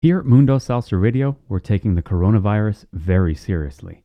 [0.00, 4.04] Here at Mundo Salsa Radio, we're taking the coronavirus very seriously.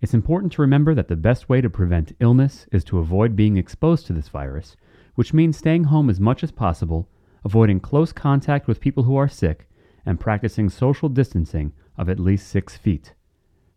[0.00, 3.56] It's important to remember that the best way to prevent illness is to avoid being
[3.56, 4.74] exposed to this virus,
[5.14, 7.08] which means staying home as much as possible,
[7.44, 9.68] avoiding close contact with people who are sick,
[10.04, 13.14] and practicing social distancing of at least six feet.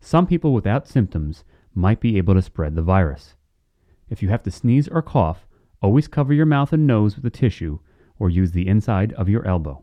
[0.00, 1.44] Some people without symptoms
[1.76, 3.36] might be able to spread the virus.
[4.10, 5.46] If you have to sneeze or cough,
[5.80, 7.78] always cover your mouth and nose with a tissue
[8.18, 9.81] or use the inside of your elbow.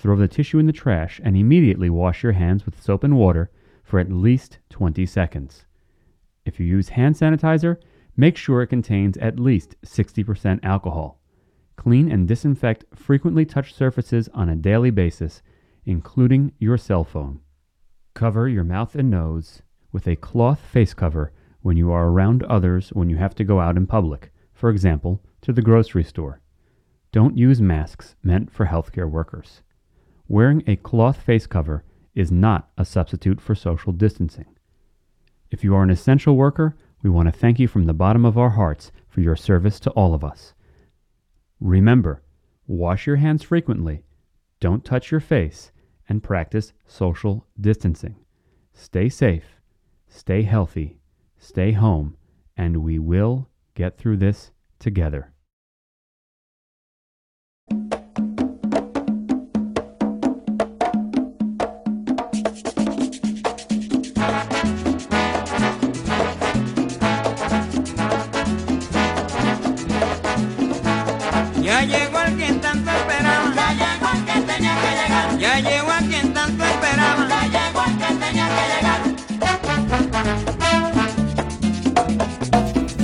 [0.00, 3.50] Throw the tissue in the trash and immediately wash your hands with soap and water
[3.82, 5.66] for at least 20 seconds.
[6.44, 7.78] If you use hand sanitizer,
[8.16, 11.20] make sure it contains at least 60% alcohol.
[11.74, 15.42] Clean and disinfect frequently touched surfaces on a daily basis,
[15.84, 17.40] including your cell phone.
[18.14, 22.90] Cover your mouth and nose with a cloth face cover when you are around others
[22.90, 26.40] when you have to go out in public, for example, to the grocery store.
[27.10, 29.62] Don't use masks meant for healthcare workers.
[30.28, 31.84] Wearing a cloth face cover
[32.14, 34.44] is not a substitute for social distancing.
[35.50, 38.36] If you are an essential worker, we want to thank you from the bottom of
[38.36, 40.52] our hearts for your service to all of us.
[41.60, 42.22] Remember,
[42.66, 44.04] wash your hands frequently,
[44.60, 45.72] don't touch your face,
[46.08, 48.16] and practice social distancing.
[48.74, 49.60] Stay safe,
[50.08, 50.98] stay healthy,
[51.38, 52.16] stay home,
[52.56, 55.32] and we will get through this together.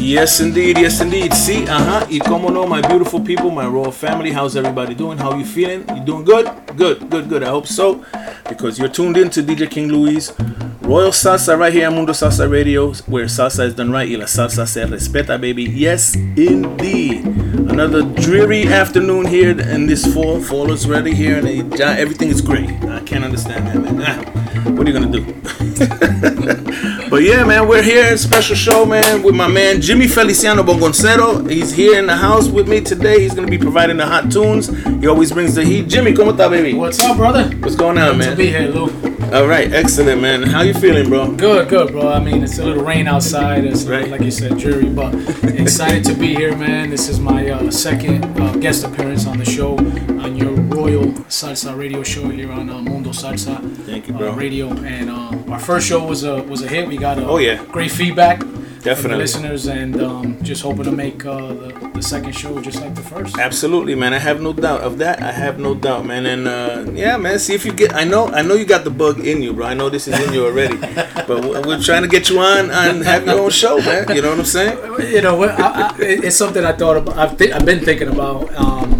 [0.04, 0.76] Yes, indeed.
[0.76, 1.32] Yes, indeed.
[1.32, 2.06] See, uh huh.
[2.10, 4.32] Y como no, my beautiful people, my royal family.
[4.32, 5.16] How's everybody doing?
[5.16, 5.88] How you feeling?
[5.96, 6.46] You doing good?
[6.76, 7.42] Good, good, good.
[7.42, 8.04] I hope so.
[8.46, 10.30] Because you're tuned in to DJ King Louie's,
[10.82, 14.26] Royal Salsa right here on Mundo Salsa Radio, where salsa is done right y la
[14.26, 15.64] salsa se respeta, baby.
[15.64, 17.24] Yes, indeed.
[17.24, 20.38] Another dreary afternoon here in this fall.
[20.38, 22.68] Fall is ready here, and everything is great.
[22.84, 24.43] I can't understand that, man.
[24.64, 26.64] What are you gonna do?
[27.10, 28.16] But yeah, man, we're here.
[28.16, 31.48] Special show, man, with my man Jimmy Feliciano Bongocero.
[31.48, 33.20] He's here in the house with me today.
[33.20, 34.66] He's gonna be providing the hot tunes.
[35.00, 35.86] He always brings the heat.
[35.88, 36.74] Jimmy, ¿cómo está, baby?
[36.74, 37.44] What's up, brother?
[37.60, 38.62] What's going on, Good to be man?
[38.62, 38.90] here, Lou.
[39.32, 40.42] All right, excellent, man.
[40.42, 41.30] How you feeling, bro?
[41.36, 42.08] Good, good, bro.
[42.08, 43.64] I mean, it's a little rain outside.
[43.64, 44.08] It's Right.
[44.08, 45.14] like you said, dreary, but
[45.44, 46.90] excited to be here, man.
[46.90, 49.76] This is my uh, second uh, guest appearance on the show
[50.84, 53.56] Royal Salsa radio show here on uh, Mundo Salsa
[53.86, 54.68] Thank you, uh, radio.
[54.68, 56.86] And uh, our first show was a was a hit.
[56.88, 57.64] We got a Oh, yeah.
[57.72, 58.40] great feedback.
[58.40, 59.16] From the Definitely.
[59.24, 63.00] listeners, and um, just hoping to make uh, the, the second show just like the
[63.00, 63.38] first.
[63.38, 64.12] Absolutely, man.
[64.12, 65.22] I have no doubt of that.
[65.22, 66.26] I have no doubt, man.
[66.26, 67.38] And uh, yeah, man.
[67.38, 67.94] See if you get.
[67.94, 68.26] I know.
[68.28, 69.64] I know you got the bug in you, bro.
[69.64, 70.76] I know this is in you already.
[71.28, 74.04] but we're we're trying to get you on and have your own show, man.
[74.14, 74.76] You know what I'm saying?
[75.14, 77.16] you know, what, I, I, it's something I thought about.
[77.16, 78.52] I've, th- I've been thinking about.
[78.54, 78.93] Um,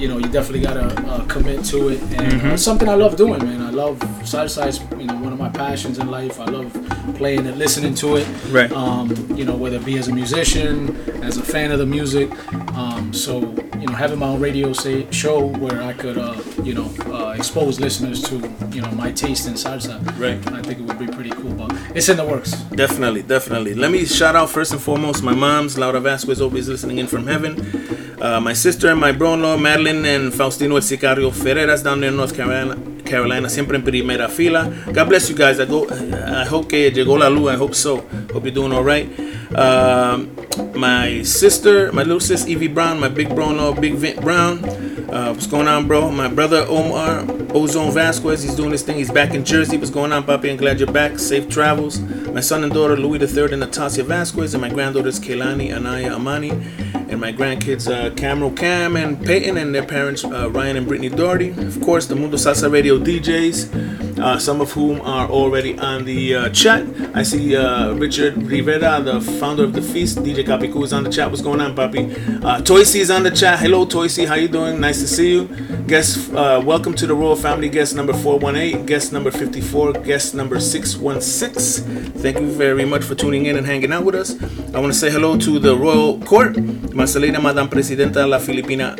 [0.00, 2.50] you know, you definitely gotta uh, commit to it, and Mm-hmm.
[2.50, 3.60] uh, it's something I love doing, man.
[3.60, 3.98] I love
[4.32, 4.66] salsa.
[4.66, 6.40] Is, you know, one of my passions in life.
[6.40, 6.72] I love
[7.16, 8.26] playing it, listening to it.
[8.50, 8.70] Right.
[8.72, 9.06] Um,
[9.38, 12.30] you know, whether it be as a musician, as a fan of the music.
[12.74, 13.42] Um, so,
[13.80, 17.30] you know, having my own radio say, show where I could, uh, you know, uh,
[17.30, 18.34] expose listeners to,
[18.72, 19.98] you know, my taste in salsa.
[20.18, 20.38] Right.
[20.52, 22.52] I think it would be pretty cool, but it's in the works.
[22.74, 23.74] Definitely, definitely.
[23.74, 27.26] Let me shout out first and foremost my mom's, Laura Vazquez, always listening in from
[27.26, 28.18] heaven.
[28.20, 32.16] Uh, my sister and my brother-in-law, Madeline and Faustino El Sicario Ferreras down there in
[32.16, 34.70] North Carolina, Carolina, siempre en primera fila.
[34.92, 35.58] God bless you guys.
[35.58, 35.88] I go.
[35.88, 37.50] I hope que llegó la luz.
[37.50, 37.96] I hope so.
[38.32, 39.08] Hope you're doing all right.
[39.54, 40.36] Um,
[40.74, 44.64] my sister, my little sis Evie Brown, my big bro-in-law, Big Vint Brown.
[45.10, 46.08] Uh, what's going on, bro?
[46.10, 48.96] My brother Omar Ozone Vazquez, he's doing his thing.
[48.96, 49.76] He's back in Jersey.
[49.76, 50.50] What's going on, Papi?
[50.50, 51.18] I'm glad you're back.
[51.18, 51.98] Safe travels.
[51.98, 56.50] My son and daughter Louis III and Natasia Vazquez, and my granddaughters Kaylani, Anaya, Amani,
[56.50, 61.08] and my grandkids uh, Cameron Cam and Peyton, and their parents uh, Ryan and Brittany
[61.08, 61.50] Doherty.
[61.50, 64.09] Of course, the Mundo Salsa Radio DJs.
[64.20, 66.86] Uh, some of whom are already on the uh, chat.
[67.14, 70.18] I see uh, Richard Rivera, the founder of the feast.
[70.18, 71.30] DJ Capicu is on the chat.
[71.30, 72.44] What's going on, Papi?
[72.44, 73.58] Uh, Toysy is on the chat.
[73.58, 74.26] Hello, Toysy.
[74.26, 74.80] How you doing?
[74.80, 75.48] Nice to see you.
[75.86, 77.68] Guest, uh, welcome to the Royal Family.
[77.68, 82.12] Guest number 418, guest number 54, guest number 616.
[82.22, 84.40] Thank you very much for tuning in and hanging out with us.
[84.74, 86.54] I want to say hello to the Royal Court,
[86.94, 88.96] Marcelina Madame Presidenta La Filipina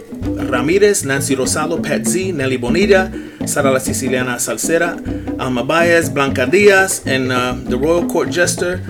[0.50, 3.10] Ramirez, Nancy Rosado, Pat Z, Nelly Bonilla,
[3.46, 4.98] Sara La Siciliana Salsera,
[5.40, 8.82] Alma Baez, Blanca Diaz, and uh, the Royal Court Jester,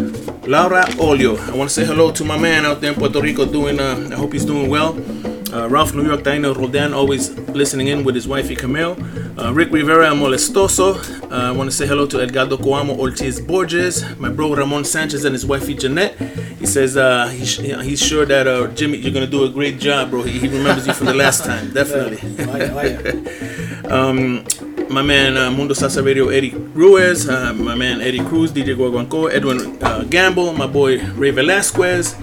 [0.46, 1.36] Laura Olio.
[1.36, 4.08] I want to say hello to my man out there in Puerto Rico doing, uh,
[4.10, 4.94] I hope he's doing well.
[5.52, 8.96] Uh, Ralph New York, Taino Roldan, always listening in with his wifey Camille.
[9.38, 10.94] Uh, Rick Rivera Molestoso.
[11.24, 15.24] Uh, I want to say hello to Edgardo Coamo Ortiz Borges, my bro Ramon Sanchez
[15.24, 16.16] and his wifey Jeanette.
[16.58, 19.80] He says uh, he's, he's sure that uh, Jimmy, you're going to do a great
[19.80, 20.22] job, bro.
[20.22, 22.18] He, he remembers you from the last time, definitely.
[23.90, 24.44] Um,
[24.88, 29.28] my man uh, Mundo Salsa Radio Eddie Ruiz, uh, my man Eddie Cruz, DJ Guaguanco,
[29.32, 32.14] Edwin uh, Gamble, my boy Ray Velasquez,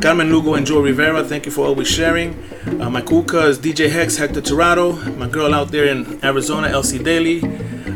[0.00, 1.24] Carmen Lugo and Joe Rivera.
[1.24, 2.34] Thank you for always sharing.
[2.80, 6.98] Uh, my cool cuz DJ Hex, Hector Tirado, my girl out there in Arizona, Elsie
[6.98, 7.42] Daly.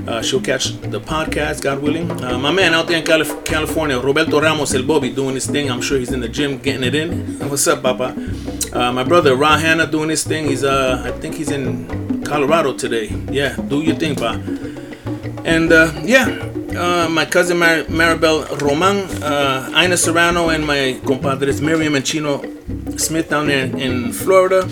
[0.08, 2.10] Uh, she'll catch the podcast, God willing.
[2.10, 5.70] Uh, my man out there in Calif- California, Roberto Ramos, El Bobby, doing his thing.
[5.70, 7.38] I'm sure he's in the gym getting it in.
[7.48, 8.14] What's up, Papa?
[8.72, 10.48] Uh, my brother Ra Hanna doing his thing.
[10.48, 13.08] He's, uh, I think he's in Colorado today.
[13.30, 14.40] Yeah, do your thing, pa.
[15.44, 16.26] And uh, yeah,
[16.76, 22.42] uh, my cousin Mar- Maribel Roman, uh, Ina Serrano, and my compadres Miriam and Chino
[22.96, 24.68] Smith down there in Florida.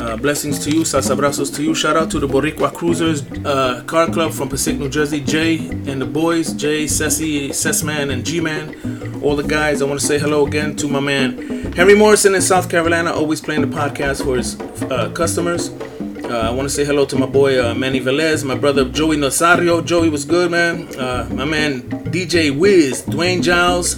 [0.00, 1.74] Uh, blessings to you, sasabrazos to you.
[1.74, 5.20] Shout out to the Boricua Cruisers uh, Car Club from Passaic, New Jersey.
[5.20, 9.20] Jay and the boys, Jay, Ceci, Sessman, and G-Man.
[9.22, 9.82] All the guys.
[9.82, 13.40] I want to say hello again to my man Henry Morrison in South Carolina, always
[13.40, 14.58] playing the podcast for his
[14.90, 15.70] uh, customers.
[16.28, 19.16] Uh, I want to say hello to my boy uh, Manny Velez, my brother Joey
[19.16, 19.84] Nazario.
[19.84, 20.88] Joey was good, man.
[20.98, 23.96] Uh, my man DJ Wiz, Dwayne Giles,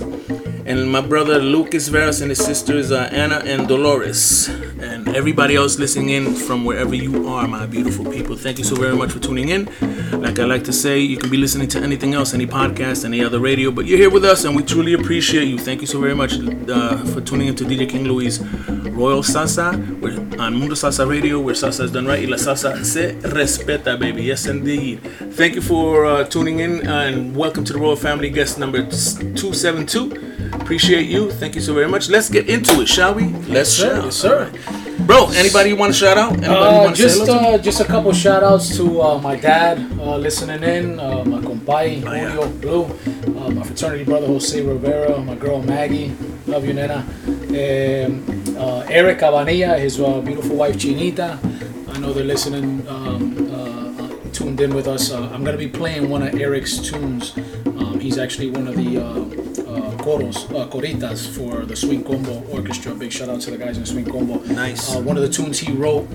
[0.66, 5.78] and my brother Lucas Veras and his sisters uh, Anna and Dolores, and everybody else
[5.78, 8.36] listening in from wherever you are, my beautiful people.
[8.36, 9.66] Thank you so very much for tuning in.
[10.12, 13.24] Like I like to say, you can be listening to anything else, any podcast, any
[13.24, 15.58] other radio, but you're here with us, and we truly appreciate you.
[15.58, 16.34] Thank you so very much
[16.68, 19.76] uh, for tuning into DJ King Louie's Royal Salsa.
[20.00, 23.98] We're on Mundo Salsa Radio, where salsa is done right, y la salsa se respeta,
[23.98, 24.22] baby.
[24.22, 25.00] Yes, indeed.
[25.34, 30.57] Thank you for uh, tuning in, and welcome to the Royal Family guest number 272.
[30.68, 31.30] Appreciate you.
[31.30, 32.10] Thank you so very much.
[32.10, 33.28] Let's get into it, shall we?
[33.48, 34.04] Let's shout.
[34.04, 34.52] Yes, sir.
[35.06, 36.32] Bro, anybody you want to shout out?
[36.32, 39.34] Anybody Uh, want to say just uh, just a couple shout outs to uh, my
[39.34, 42.28] dad uh, listening in, uh, my compai Oh, yeah.
[42.32, 46.12] Julio Blue, uh, my fraternity brother Jose Rivera, my girl Maggie,
[46.46, 51.38] love you nena, um, uh, Eric Cabanilla, his uh, beautiful wife Chinita.
[51.88, 53.16] I know they're listening, um,
[54.34, 55.10] tuned in with us.
[55.12, 57.32] Uh, I'm gonna be playing one of Eric's tunes.
[57.64, 59.47] Um, he's actually one of the
[60.08, 62.94] coros, uh, coritas for the Swing Combo Orchestra.
[62.94, 64.36] Big shout out to the guys in Swing Combo.
[64.44, 64.96] Nice.
[64.96, 66.08] Uh, one of the tunes he wrote.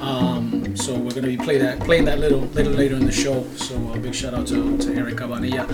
[0.00, 3.44] Um, so we're gonna be play that, playing that little, little later in the show.
[3.56, 5.64] So uh, big shout out to, to Eric Cabanilla.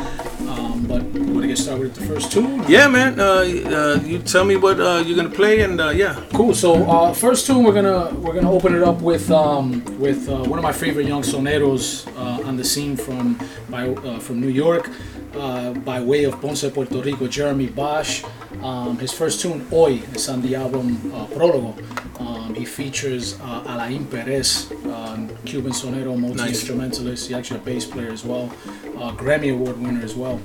[0.49, 2.65] Um, but we want to get started with the first tune.
[2.69, 3.21] Yeah, man.
[3.21, 6.21] Uh, uh, you tell me what uh, you're gonna play, and uh, yeah.
[6.33, 6.55] Cool.
[6.55, 10.43] So uh, first tune we're gonna we're gonna open it up with um, with uh,
[10.51, 11.85] one of my favorite young soneros
[12.19, 12.20] uh,
[12.51, 13.39] on the scene from
[13.69, 14.91] by, uh, from New York.
[15.35, 18.25] Uh, by way of Ponce, Puerto Rico, Jeremy Bosch.
[18.61, 21.73] Um, his first tune, Hoy, is on the album uh, Prólogo.
[22.19, 27.29] Um, he features uh, Alain Perez, uh, Cuban sonero, multi-instrumentalist.
[27.29, 28.53] He's actually a bass player as well.
[29.01, 30.39] Uh, Grammy Award winner as well.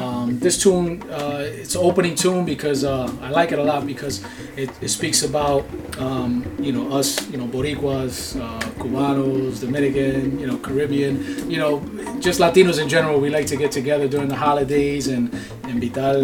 [0.00, 3.86] Um, this tune, uh, it's an opening tune because uh, I like it a lot
[3.86, 4.24] because
[4.56, 5.66] it, it speaks about
[5.98, 11.80] um, you know us, you know Boricuas, uh, Cubanos, Dominican, you know Caribbean, you know
[12.18, 13.20] just Latinos in general.
[13.20, 15.30] We like to get together during the holidays and
[15.68, 16.16] invitar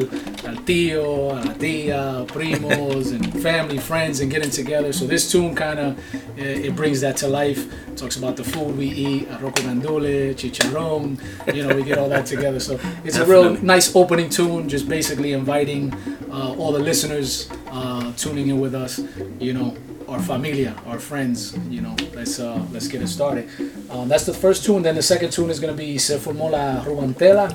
[0.46, 4.92] al tío, a la tía, primos, and family, friends, and getting together.
[4.92, 7.66] So this tune kind of it, it brings that to life.
[7.88, 11.18] It talks about the food we eat, arroz con andule, chicharrón.
[11.54, 12.60] You know, we get all that together.
[12.60, 15.92] So it's a real nice opening tune, just basically inviting
[16.30, 19.00] uh, all the listeners uh, tuning in with us.
[19.38, 19.76] You know,
[20.08, 21.56] our familia, our friends.
[21.68, 23.48] You know, let's uh, let's get it started.
[23.90, 24.82] Um, that's the first tune.
[24.82, 27.50] Then the second tune is gonna be Se formó la Rumantela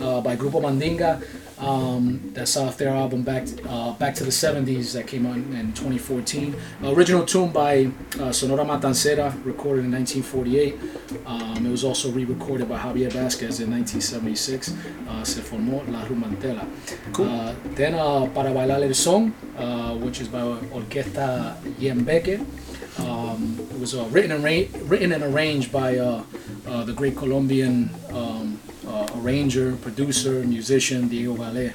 [0.00, 1.22] uh, by Grupo Mandinga.
[1.60, 5.72] Um, that's off their album Back uh, Back to the 70s that came out in
[5.74, 6.54] 2014.
[6.84, 10.76] original tune by uh, Sonora Matancera, recorded in 1948.
[11.26, 14.74] Um, it was also re-recorded by Javier Vasquez in 1976.
[15.08, 16.64] Uh, Se formó la Rumantela.
[17.18, 22.44] Uh, then uh, Para bailar el son, uh, which is by Orquesta Yembeke.
[23.00, 26.22] Um, it was uh, written and ra- written and arranged by uh,
[26.66, 31.72] uh, the great Colombian um, uh, arranger, producer, musician, Diego Gale.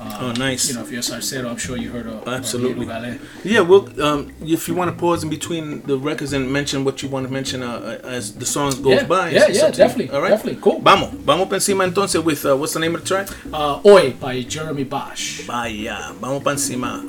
[0.00, 0.68] Uh, Oh, nice.
[0.68, 2.86] You know, if you're a salsero, I'm sure you heard of, of Absolutely.
[2.86, 3.18] Diego Gale.
[3.42, 7.02] Yeah, well, um, if you want to pause in between the records and mention what
[7.02, 9.30] you want to mention uh, as the song goes Yeah, by.
[9.30, 9.72] yeah, yeah, up to you.
[9.72, 10.78] definitely, All right, definitely, cool.
[10.80, 13.28] Vamos, vamos pa encima entonces with uh, what's the name of the track?
[13.52, 15.42] Uh, Hoy by Jeremy Bosch.
[15.46, 17.02] Vaya, vamos pa encima.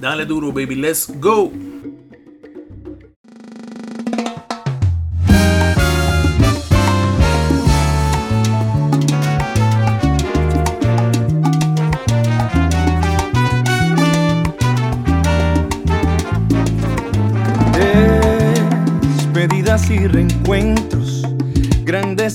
[0.00, 0.74] Dale duro, baby.
[0.74, 1.52] Let's go.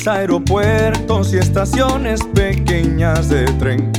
[0.08, 3.92] Aeropuertos y estaciones pequeñas de tren.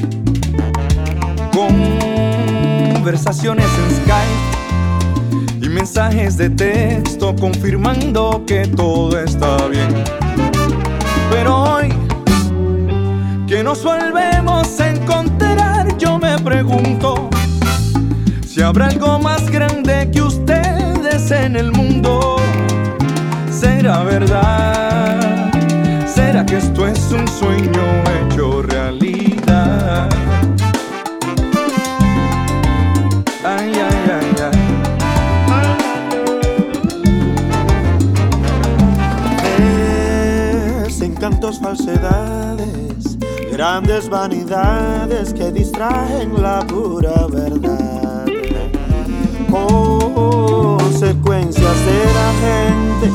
[2.95, 9.89] Conversaciones en Skype y mensajes de texto confirmando que todo está bien.
[11.31, 11.89] Pero hoy
[13.47, 17.29] que nos volvemos a encontrar, yo me pregunto
[18.47, 22.37] si habrá algo más grande que ustedes en el mundo.
[23.51, 24.88] ¿Será verdad?
[26.49, 30.09] ¿Será que esto es un sueño hecho realidad?
[33.45, 34.59] Ay, ay, ay, ay.
[40.85, 43.19] Desencantos, falsedades,
[43.53, 48.25] grandes vanidades que distraen la pura verdad.
[49.51, 53.11] Consecuencias de la gente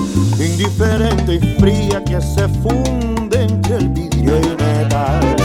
[0.46, 3.13] indiferente y fría que se funde
[3.78, 5.36] el vidrio y el metal.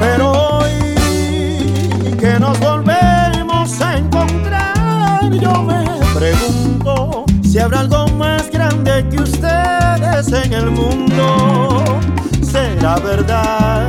[0.00, 0.72] Pero hoy
[2.18, 5.84] que nos volvemos a encontrar, yo me
[6.14, 11.84] pregunto si habrá algo más grande que ustedes en el mundo.
[12.42, 13.88] ¿Será verdad?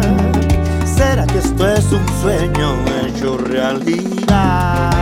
[0.86, 5.00] ¿Será que esto es un sueño hecho realidad?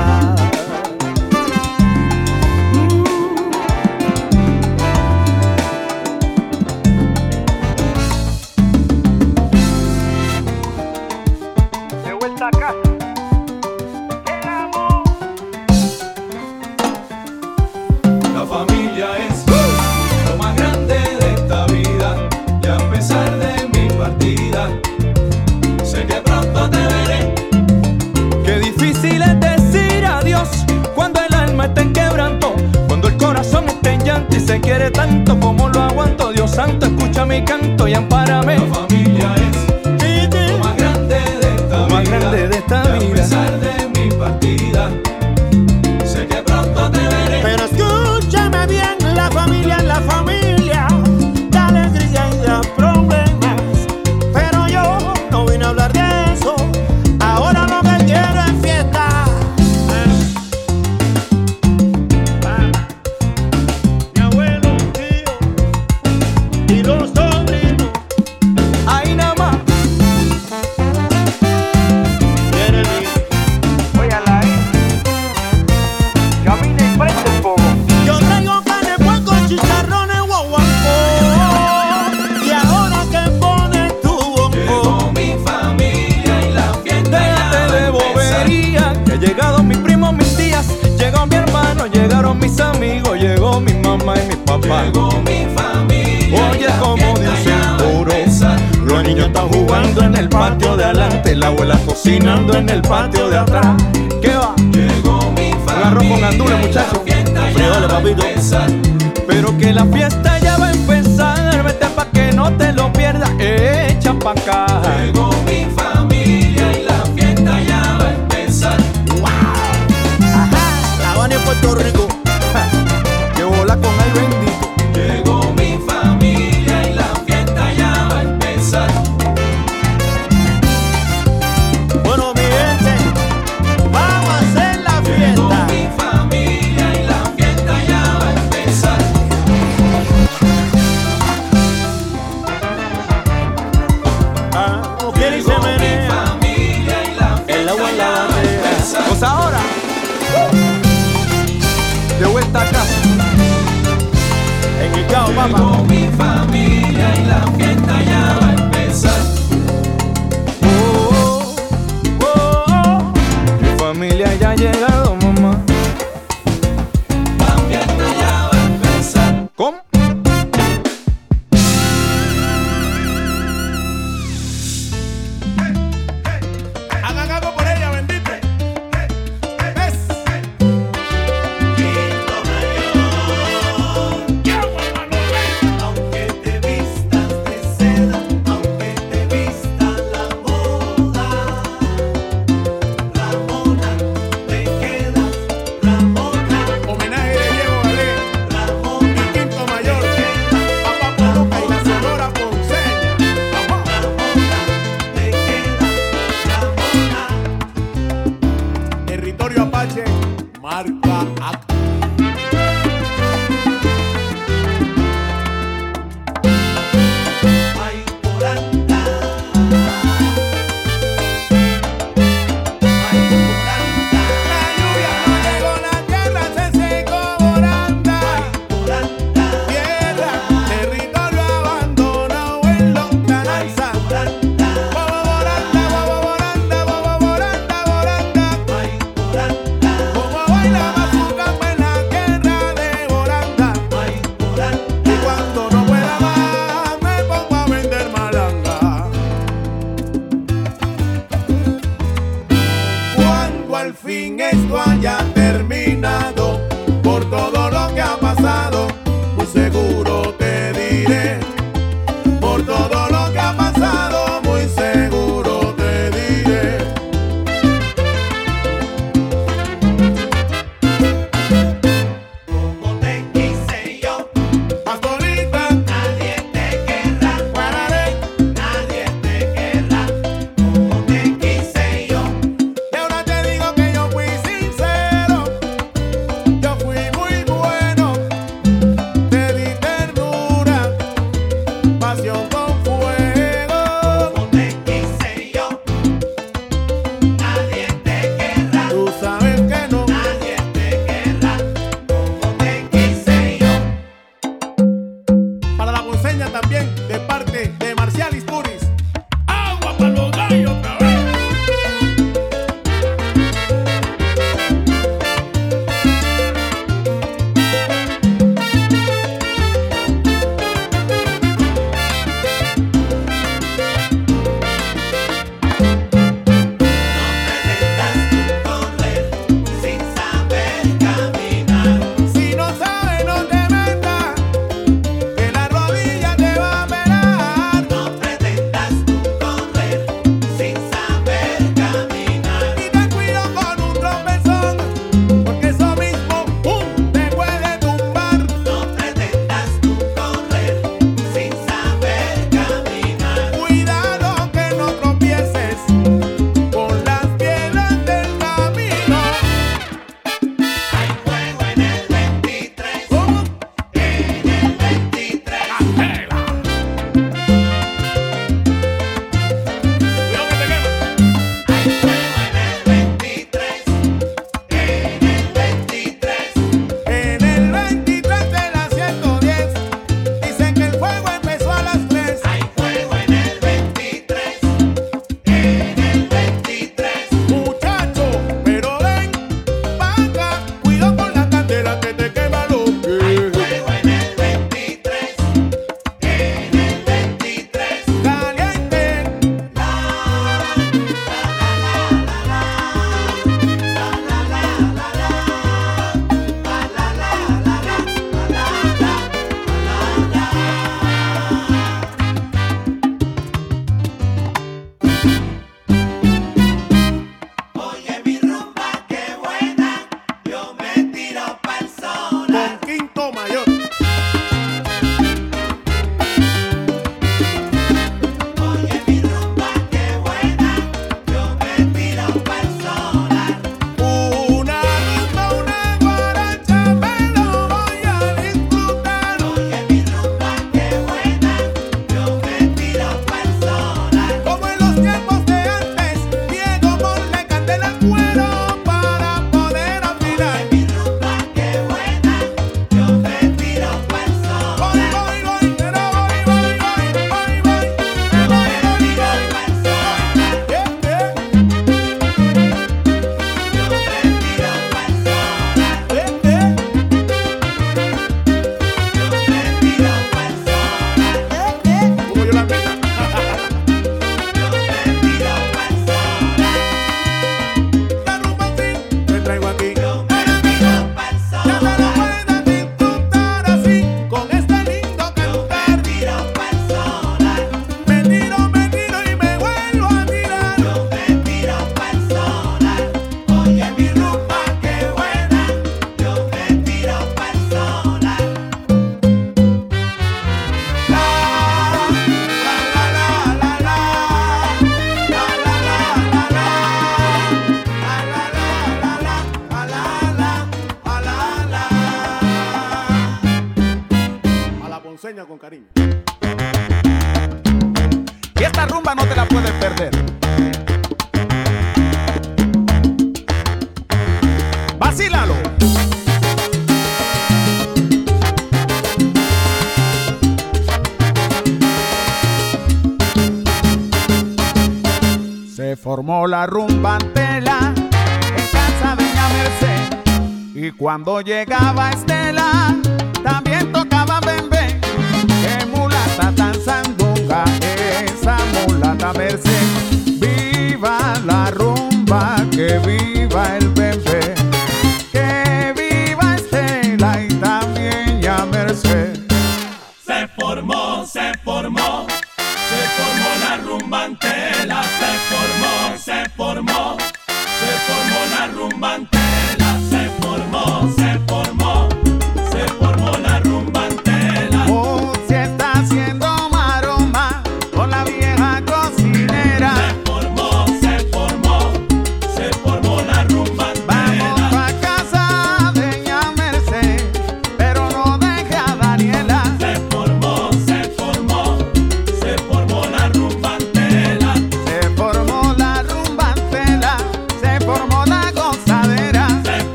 [541.17, 542.36] Cuando llegaba Estela,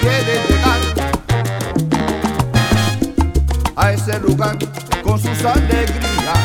[0.00, 0.80] quiere llegar
[3.76, 4.56] a ese lugar
[5.02, 6.38] con sus alegrías.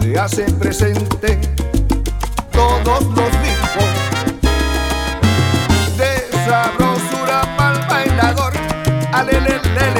[0.00, 1.38] Se hacen presente
[2.52, 3.90] todos los ritmos
[5.98, 6.12] de
[6.46, 8.52] sabrosura para bailador.
[9.12, 9.99] Alelelele.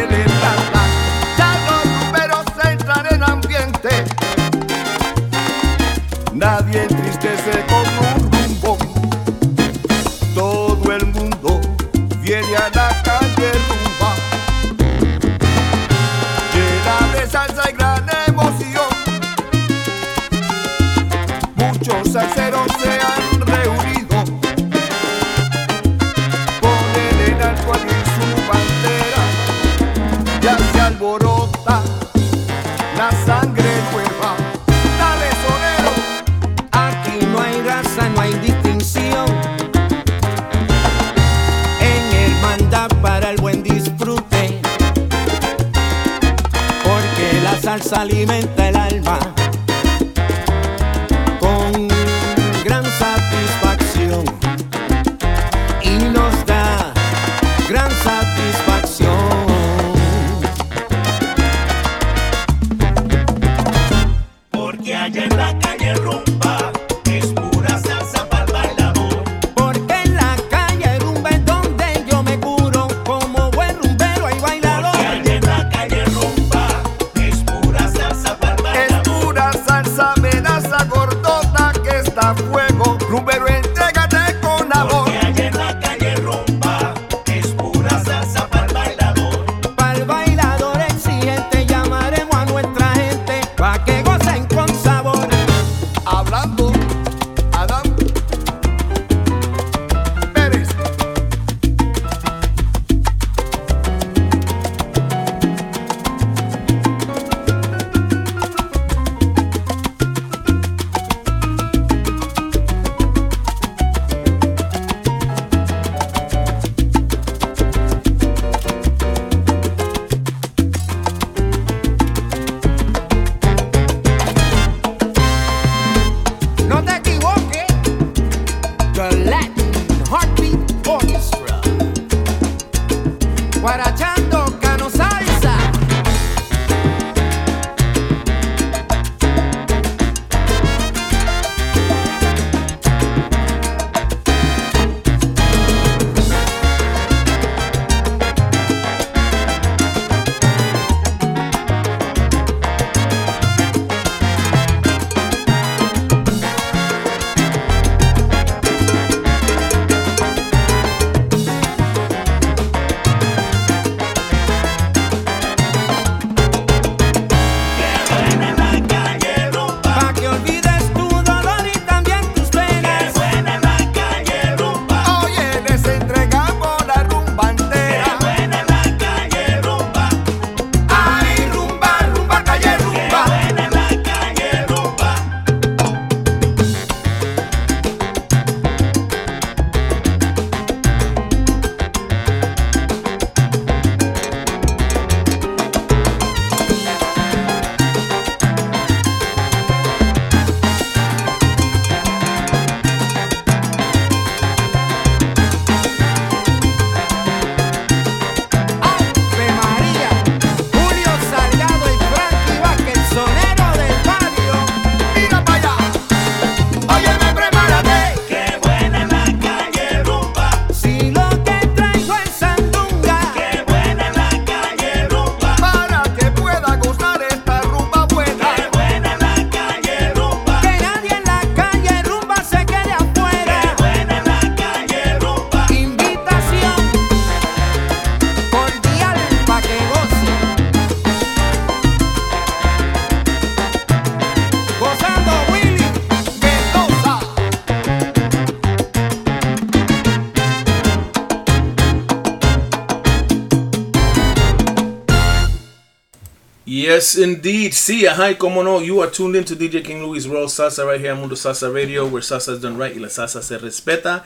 [257.00, 257.72] Yes, indeed.
[257.72, 258.12] See ya.
[258.12, 258.78] Hi, como no.
[258.80, 261.72] You are tuned in to DJ King Louie's Royal Salsa right here on Mundo Salsa
[261.72, 264.22] Radio, where salsa is done right y la salsa se respeta.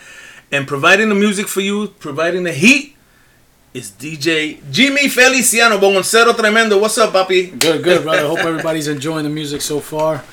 [0.50, 2.96] And providing the music for you, providing the heat,
[3.74, 6.80] is DJ Jimmy Feliciano Bongocero Tremendo.
[6.80, 7.56] What's up, papi?
[7.56, 8.26] Good, good, brother.
[8.26, 10.24] Hope everybody's enjoying the music so far.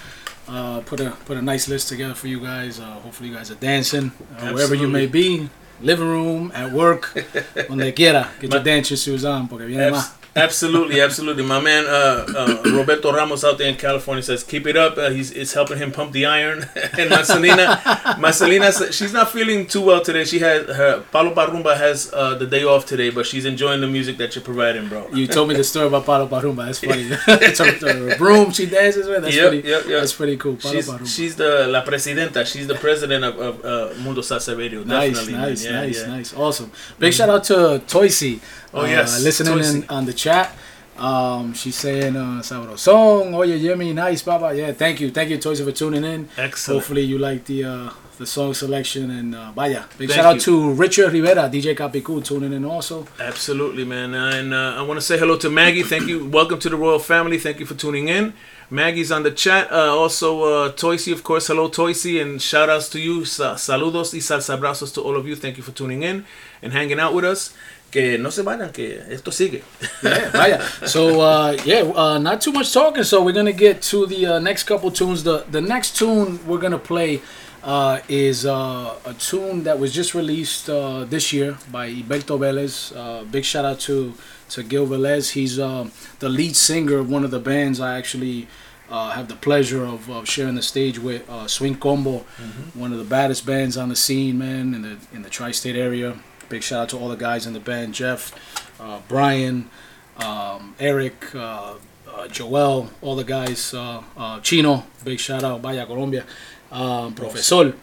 [0.47, 2.79] Uh, put a put a nice list together for you guys.
[2.79, 5.47] Uh, hopefully, you guys are dancing uh, wherever you may be,
[5.79, 7.13] living room, at work,
[7.67, 8.31] donde quiera.
[8.39, 10.20] Get your dancing shoes on, porque viene más.
[10.33, 11.43] Absolutely, absolutely.
[11.43, 15.09] My man uh, uh, Roberto Ramos out there in California says, "Keep it up." Uh,
[15.09, 16.59] he's it's helping him pump the iron.
[16.97, 17.81] and Marcelina,
[18.17, 20.23] Marcelina, she's not feeling too well today.
[20.23, 23.87] She has her Palo Barumba has uh, the day off today, but she's enjoying the
[23.87, 25.09] music that you're providing, bro.
[25.09, 26.65] You told me the story about Palo Barumba.
[26.65, 27.09] That's funny.
[27.55, 29.23] Told- told her broom she dances with.
[29.23, 29.67] That's Yep, pretty.
[29.67, 29.99] yep, yep.
[29.99, 30.55] That's pretty cool.
[30.55, 31.07] Palo She's, Barumba.
[31.15, 32.45] she's the la presidenta.
[32.45, 34.83] She's the president of, of uh, Mundo Salsa Radio.
[34.85, 36.07] Nice, Definitely, nice, Yeah, nice, yeah.
[36.07, 36.33] nice.
[36.33, 36.71] Awesome.
[36.99, 38.39] Big shout out to Toysy.
[38.73, 40.55] Oh, yes, listening in on the chat.
[40.97, 43.33] Um, she's saying uh, Sabrosón.
[43.33, 44.55] Oye, Jimmy, nice, Papa.
[44.55, 46.29] Yeah, thank you, thank you, Toysy, for tuning in.
[46.37, 46.79] Excellent.
[46.81, 49.83] Hopefully, you like the uh, the song selection and uh, vaya.
[49.97, 53.07] Big Thank shout out to Richard Rivera, DJ Capicu, tuning in also.
[53.19, 54.13] Absolutely, man.
[54.13, 55.81] And uh, I want to say hello to Maggie.
[55.83, 56.27] Thank you.
[56.27, 57.39] Welcome to the royal family.
[57.39, 58.33] Thank you for tuning in.
[58.69, 59.71] Maggie's on the chat.
[59.71, 61.47] Uh, also, uh, of course.
[61.47, 63.25] Hello, Toysy, and shout outs to you.
[63.25, 65.35] Sa- saludos y salsa abrazos to all of you.
[65.35, 66.25] Thank you for tuning in
[66.61, 67.53] and hanging out with us.
[67.91, 69.63] Que no se vayan, que esto sigue.
[70.01, 70.61] Yeah, vaya.
[70.87, 73.03] So uh, yeah, uh, not too much talking.
[73.03, 75.23] So we're gonna get to the uh, next couple tunes.
[75.23, 77.21] The the next tune we're gonna play
[77.63, 82.95] uh, is uh, a tune that was just released uh, this year by Gilberto Velez.
[82.95, 84.13] Uh, big shout out to
[84.51, 85.31] to Gil Velez.
[85.31, 85.89] He's uh,
[86.19, 88.47] the lead singer of one of the bands I actually.
[88.89, 92.25] Uh, have the pleasure of, of sharing the stage with uh, Swing Combo,
[92.73, 96.19] one of the baddest bands on the scene, man, in the in the tri-state area.
[96.51, 98.33] Big shout out to all the guys in the band, Jeff,
[98.77, 99.69] uh, Brian,
[100.17, 101.75] um, Eric, uh,
[102.13, 106.25] uh, Joel, all the guys, uh, uh, Chino, big shout out, Vaya Colombia,
[106.69, 107.73] um, Profesor.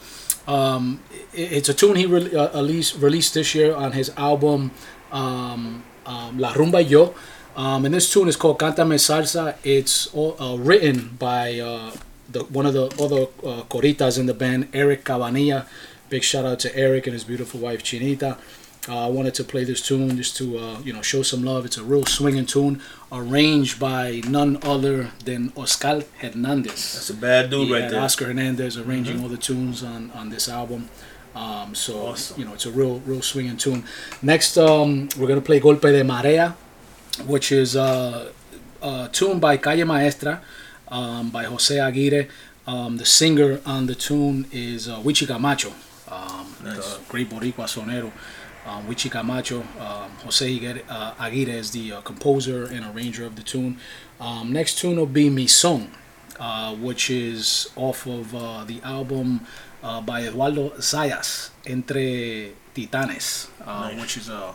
[0.47, 1.01] Um,
[1.33, 4.71] it- it's a tune he re- released, released this year on his album
[5.13, 7.15] um, um, La Rumba Yo.
[7.57, 9.57] Um, and this tune is called Cántame Salsa.
[9.65, 11.93] It's uh, written by uh,
[12.31, 15.65] the, one of the other uh, coritas in the band, Eric Cabanilla.
[16.11, 18.39] Big shout out to Eric and his beautiful wife Chinita.
[18.89, 21.67] Uh, I wanted to play this tune just to uh, you know show some love.
[21.67, 22.81] It's a real swinging tune,
[23.13, 26.95] arranged by none other than Oscar Hernandez.
[26.95, 28.01] That's a bad dude right there.
[28.01, 29.23] Oscar Hernandez arranging Mhm.
[29.23, 30.89] all the tunes on on this album.
[31.37, 32.41] Um, so Awesome.
[32.41, 33.85] you know it's a real real swinging tune.
[34.23, 36.55] Next, um, we're gonna play Golpe de Marea,
[37.27, 38.31] which is uh,
[38.83, 40.41] a tune by Calle Maestra,
[40.89, 42.29] um, by Jose Aguirre.
[42.67, 45.73] Um, the singer on the tune is uh, Wichi Camacho,
[46.11, 46.77] um, Nice.
[46.77, 48.11] the great Boricua sonero.
[48.69, 53.35] Um, Wichi Camacho, um, Jose Aguirre, uh, Aguirre is the uh, composer and arranger of
[53.35, 53.79] the tune.
[54.21, 55.91] Um, next tune will be Mi Son,
[56.39, 59.47] uh, which is off of uh, the album
[59.83, 64.01] uh, by Eduardo Zayas, Entre Titanes, uh, Nice.
[64.01, 64.55] which is a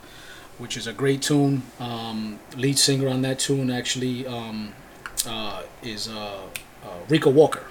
[0.59, 1.63] which is a great tune.
[1.79, 4.73] Um, lead singer on that tune actually um,
[5.27, 6.41] uh, is uh,
[6.85, 7.63] uh, Rico Walker.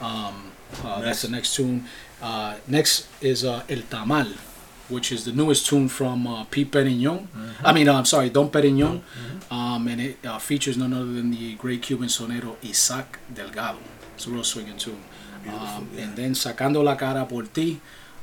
[0.00, 0.50] Um,
[0.82, 1.84] uh, That's the next tune.
[2.20, 4.34] Uh, next is uh, El Tamal,
[4.88, 7.26] which is the newest tune from uh, Pete Perignon.
[7.64, 9.00] I mean, uh, I'm sorry, Don Perignon.
[9.50, 13.78] Um, and it uh, features none other than the great Cuban sonero Isaac Delgado.
[14.14, 15.00] It's a real swinging tune.
[15.48, 17.80] Um, And then Sacando la Cara por Ti,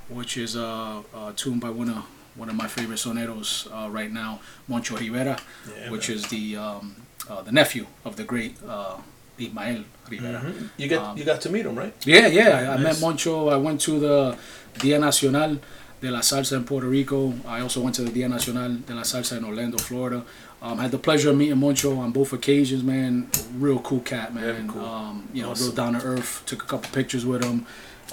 [0.10, 2.04] which is a, a tune by one of
[2.36, 5.38] one of my favorite soneros uh, right now, Moncho Rivera,
[5.68, 6.96] Yeah, which is the um,
[7.30, 8.96] uh, the nephew of the great uh,
[9.38, 10.40] Ismael Rivera.
[10.40, 10.70] Mhm.
[10.78, 11.94] You got Um, you got to meet him, right?
[12.06, 12.72] Yeah, yeah.
[12.72, 13.50] I, I met Moncho.
[13.50, 14.38] I went to the
[14.80, 15.60] Dia Nacional
[16.02, 17.34] de la Salsa in Puerto Rico.
[17.48, 20.24] I also went to the Dia Nacional de la Salsa in Orlando, Florida.
[20.62, 23.30] Um, had the pleasure of meeting Moncho on both occasions, man.
[23.58, 24.68] Real cool cat, man.
[24.68, 24.84] Cool.
[24.86, 25.68] Um, you know, Awesome.
[25.68, 26.44] real down to earth.
[26.46, 27.66] Took a couple pictures with him.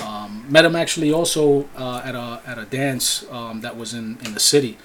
[0.07, 4.18] Um, met him actually also uh, at a at a dance um, that was in
[4.24, 4.78] in the city.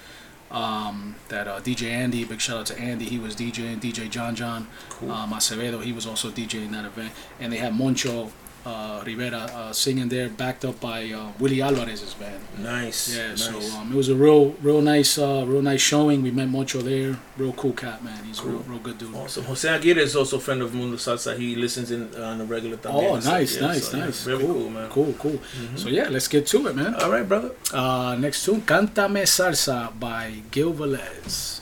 [0.50, 3.06] Um, that uh, DJ Andy, big shout out to Andy.
[3.06, 3.80] He was DJing.
[3.80, 5.10] DJ John John Cool.
[5.10, 8.30] um, Acevedo, he was also DJing that event, and they had Moncho
[8.64, 12.40] uh, Rivera uh, singing there, backed up by uh, Willie Alvarez's band.
[12.58, 13.16] Nice.
[13.16, 13.44] Yeah, nice.
[13.44, 16.22] so um, it was a real, real nice, uh, real nice showing.
[16.22, 17.18] We met Moncho there.
[17.36, 18.24] Real cool cat, man.
[18.24, 19.14] He's a real, real good dude.
[19.14, 19.44] Awesome.
[19.44, 21.36] Jose Aguirre is also a friend of Mundo Salsa.
[21.36, 22.78] He listens in uh, on a regular.
[22.86, 24.24] Oh, nice, nice, nice.
[24.24, 24.90] Very cool, cool, man.
[24.90, 25.40] Cool, cool.
[25.76, 26.94] So yeah, let's get to it, man.
[26.96, 27.52] All right, brother.
[27.72, 31.60] Uh, next tune, Cántame Salsa by Gil Velez.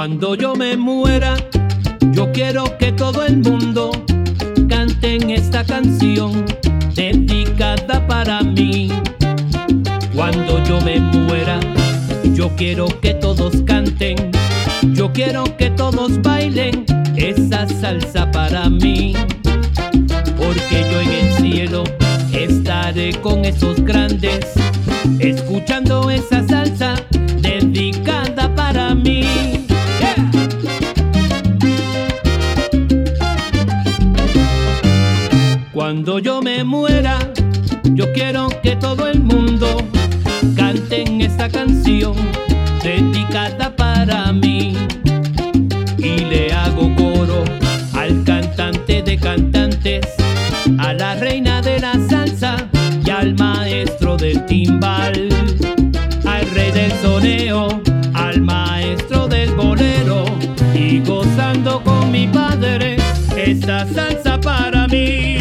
[0.00, 1.36] Cuando yo me muera,
[2.12, 3.90] yo quiero que todo el mundo
[4.66, 6.46] canten esta canción
[6.94, 8.90] dedicada para mí.
[10.14, 11.60] Cuando yo me muera,
[12.32, 14.16] yo quiero que todos canten,
[14.94, 19.12] yo quiero que todos bailen esa salsa para mí.
[20.38, 21.84] Porque yo en el cielo
[22.32, 24.46] estaré con esos grandes,
[25.18, 26.99] escuchando esa salsa
[35.90, 37.18] Cuando yo me muera,
[37.94, 39.66] yo quiero que todo el mundo
[40.54, 42.14] canten esta canción
[42.80, 44.76] dedicada para mí.
[45.98, 47.42] Y le hago coro
[47.92, 50.06] al cantante de cantantes,
[50.78, 52.68] a la reina de la salsa
[53.04, 55.28] y al maestro del timbal,
[56.24, 57.82] al rey del soneo,
[58.14, 60.24] al maestro del bolero
[60.72, 62.96] y gozando con mi padre
[63.36, 65.39] esta salsa para mí.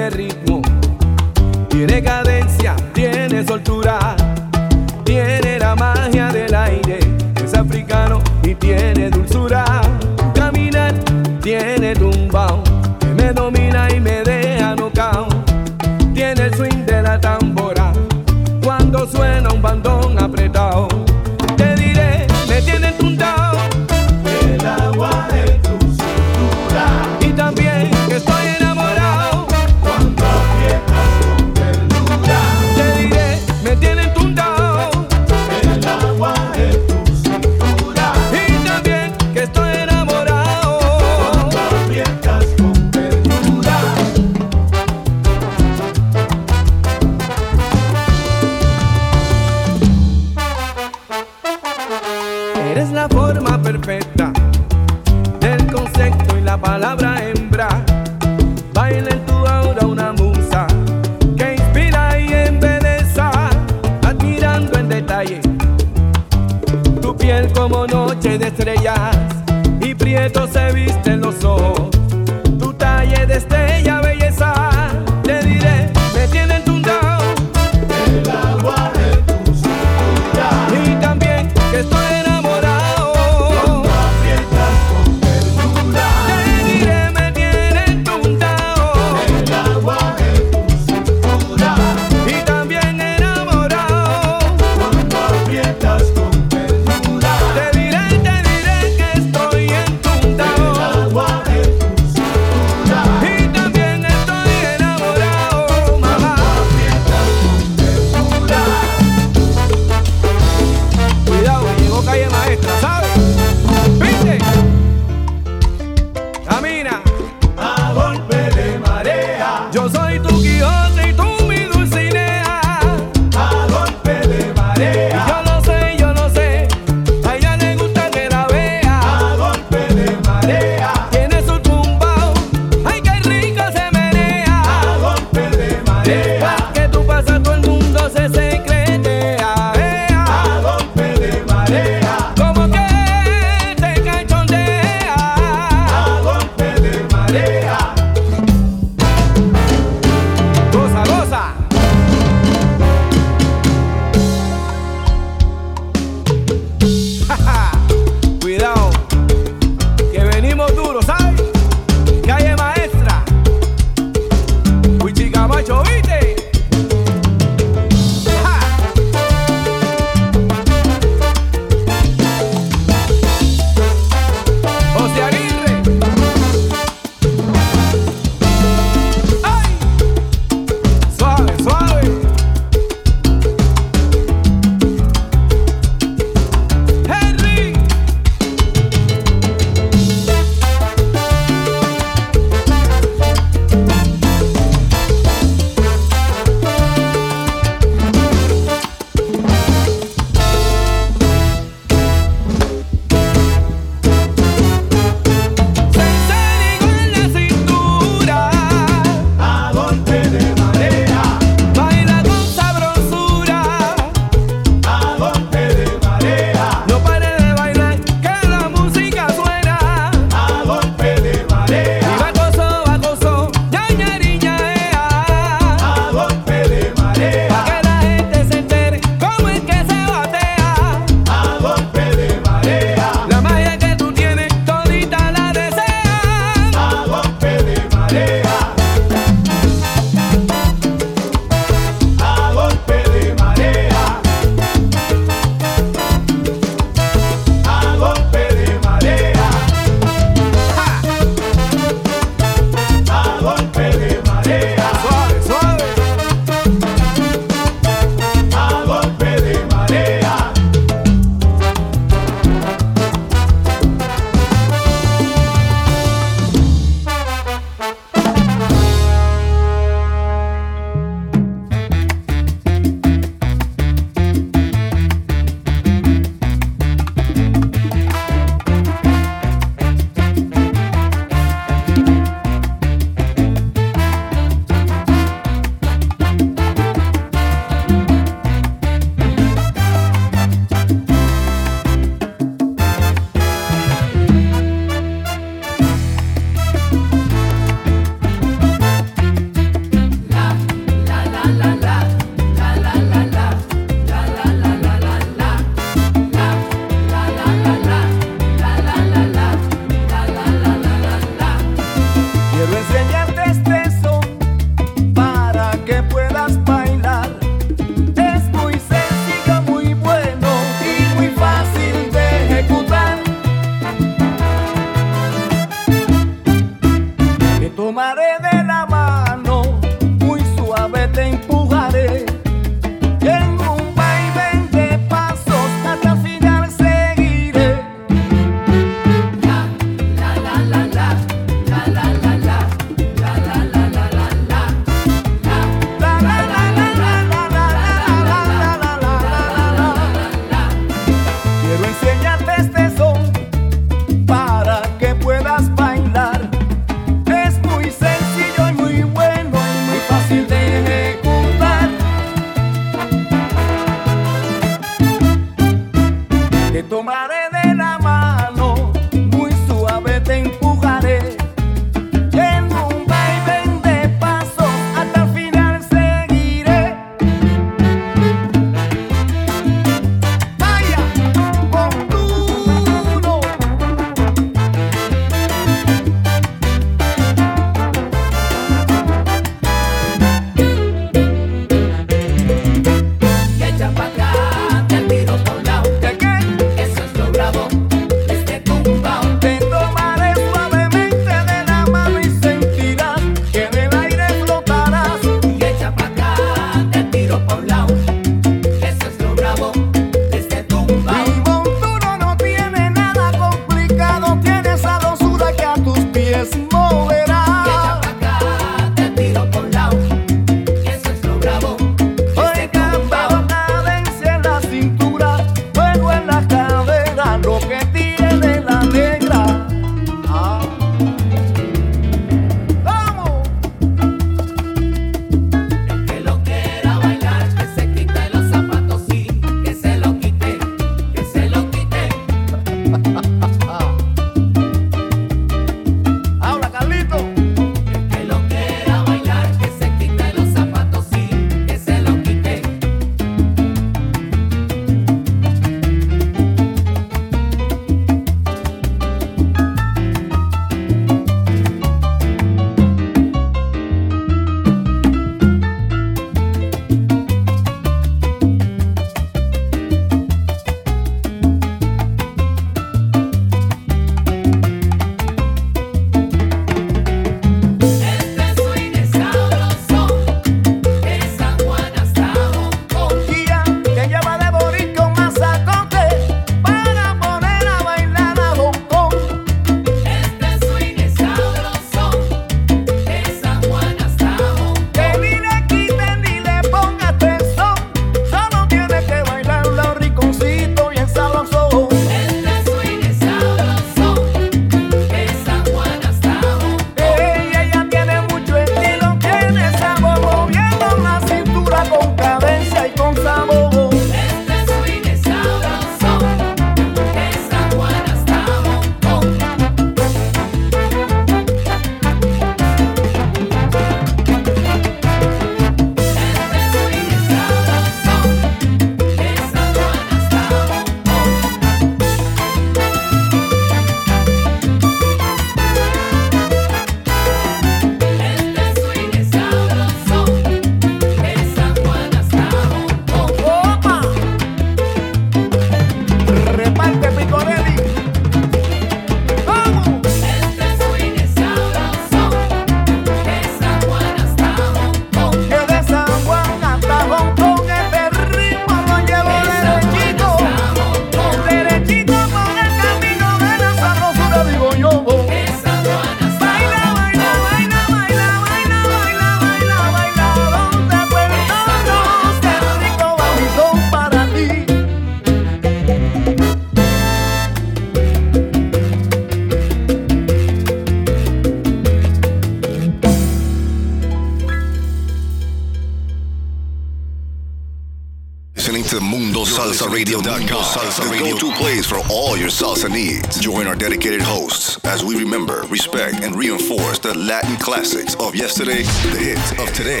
[592.74, 593.38] Salsa needs.
[593.40, 598.82] Join our dedicated hosts as we remember, respect, and reinforce the Latin classics of yesterday,
[599.12, 600.00] the hits of today,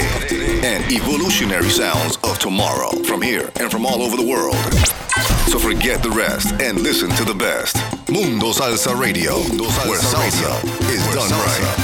[0.64, 4.56] and evolutionary sounds of tomorrow from here and from all over the world.
[5.48, 7.76] So forget the rest and listen to the best.
[8.10, 11.83] Mundo Salsa Radio, where salsa is done right.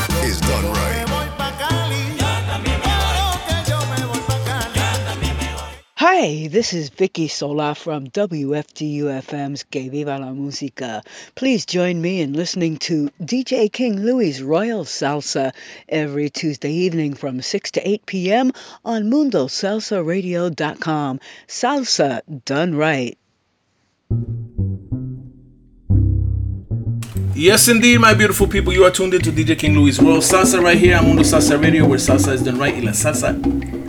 [6.23, 11.03] Hi, this is Vicky Sola from WFDU-FM's Que Viva la Música.
[11.35, 15.55] Please join me in listening to DJ King Louie's Royal Salsa
[15.89, 18.53] every Tuesday evening from 6 to 8 p.m.
[18.85, 21.21] on MundoSalsaRadio.com.
[21.49, 23.17] Salsa done right.
[27.41, 28.71] Yes, indeed, my beautiful people.
[28.71, 31.59] You are tuned in to DJ King Louie's Royal Salsa right here on Mundo Salsa
[31.59, 33.33] Radio, where salsa is done right y la salsa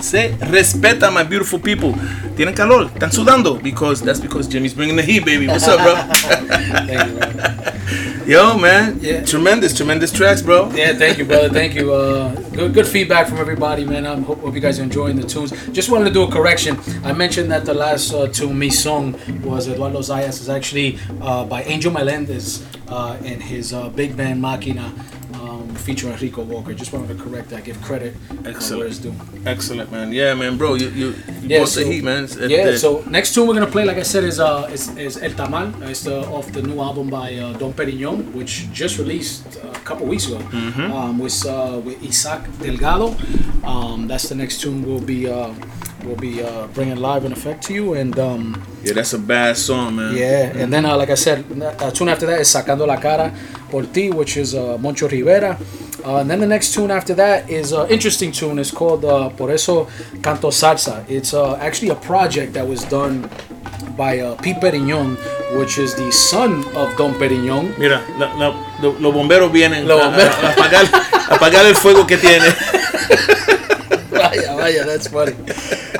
[0.01, 1.91] se respeta, my beautiful people.
[2.37, 5.47] Tienen calor, están sudando because that's because Jimmy's bringing the heat, baby.
[5.47, 5.95] What's up, bro?
[8.25, 9.25] Yo, man, Yeah.
[9.25, 10.71] tremendous, tremendous tracks, bro.
[10.73, 11.49] Yeah, thank you, brother.
[11.49, 11.93] Thank you.
[11.93, 14.05] Uh, good, good feedback from everybody, man.
[14.05, 15.51] I hope, hope you guys are enjoying the tunes.
[15.73, 16.79] Just wanted to do a correction.
[17.03, 20.39] I mentioned that the last uh, tune, Mi Song, was Eduardo Zayas.
[20.39, 24.91] is actually uh, by Angel Melendez uh, and his uh, big band Máquina,
[25.41, 26.73] um, featuring Rico Walker.
[26.73, 27.63] Just wanted to correct that.
[27.63, 28.13] Give credit
[28.61, 29.13] for where it's due.
[29.45, 30.11] Excellent, man.
[30.11, 30.73] Yeah, man, bro.
[30.75, 32.23] You you, you Yeah, brought so- the heat, man.
[32.25, 34.83] It's- Yeah, the- so next tune we're gonna play, like I said, is uh is,
[34.97, 35.67] is El Tamal.
[35.89, 39.83] It's the, off the new album by uh, Don Perignon, which just released uh, a
[39.87, 40.39] couple weeks ago.
[40.51, 40.91] Mhm.
[40.91, 43.15] Um, with uh, with Isaac Delgado.
[43.63, 45.53] Um, that's the next tune we'll be uh,
[46.03, 47.93] we'll be uh, bringing live in effect to you.
[47.93, 50.15] And um, yeah, that's a bad song, man.
[50.15, 51.45] yeah, and then uh, like I said,
[51.79, 53.33] a tune after that is Sacando la Cara
[53.69, 55.57] por Ti, which is uh, Moncho Rivera.
[56.03, 58.57] Uh, and then the next tune after that is an interesting tune.
[58.57, 59.87] It's called uh, Por eso
[60.23, 61.05] canto salsa.
[61.07, 63.29] It's uh, actually a project that was done
[63.95, 65.15] by uh, Pete Perignon,
[65.59, 67.77] which is the son of Don Perignon.
[67.77, 70.35] Mira, la- la- lo- los bomberos vienen Los a- a- bomberos.
[70.43, 70.85] a apagar,
[71.29, 72.45] a apagar el fuego que tiene.
[74.32, 75.36] vaya, vaya, that's funny.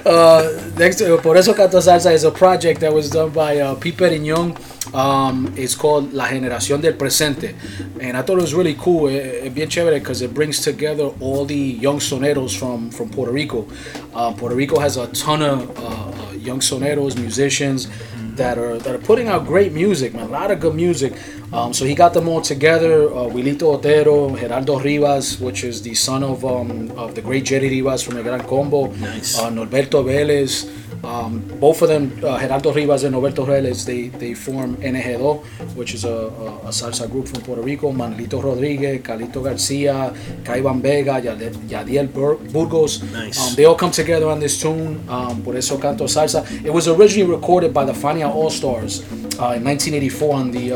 [0.06, 3.76] Uh, next, uh, Por eso Canto Salsa is a project that was done by uh,
[3.76, 4.56] Pete Perignon.
[4.94, 7.56] Um, it's called La Generación del Presente.
[8.02, 9.08] And I thought it was really cool.
[9.10, 13.32] Eh, eh, bien chévere because it brings together all the young soneros from, from Puerto
[13.32, 13.68] Rico.
[14.14, 17.88] Uh, Puerto Rico has a ton of uh, uh, young soneros, musicians
[18.36, 20.26] that are that are putting out great music, man.
[20.26, 21.14] A lot of good music.
[21.54, 23.08] Um, so he got them all together.
[23.10, 27.70] Uh, Wilito Otero, Geraldo Rivas, which is the son of um, of the great Jerry
[27.70, 28.88] Rivas from El Gran Combo.
[28.94, 29.38] Nice.
[29.40, 30.70] Uh, Norberto Vélez.
[31.04, 35.42] Um, both of them, uh, Geraldo Rivas and Norberto Vélez, they they form NG2,
[35.76, 37.92] which is a, a, a salsa group from Puerto Rico.
[37.92, 43.02] Manlito Rodriguez, Calito Garcia, Caiban Vega, Yadiel, Yadiel Bur- Burgos.
[43.12, 43.40] Nice.
[43.50, 45.04] Um, they all come together on this tune.
[45.10, 46.46] Um, Por eso canto salsa.
[46.64, 49.02] It was originally recorded by the Fania All Stars
[49.42, 50.72] uh, in 1984 on the